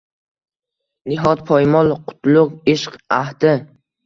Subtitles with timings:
[1.11, 3.55] Nihot poymol qutlug ishq ahdi